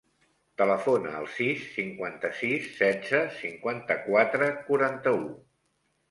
Telefona 0.59 1.09
al 1.17 1.25
sis, 1.33 1.65
cinquanta-sis, 1.75 2.65
setze, 2.77 3.19
cinquanta-quatre, 3.41 4.47
quaranta-u. 4.71 5.21